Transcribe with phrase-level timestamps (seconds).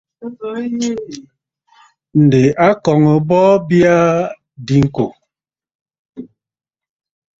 [2.21, 4.19] Ǹdè a kɔ̀ŋə̀ bɔɔ bya aa
[4.65, 5.05] diŋkò.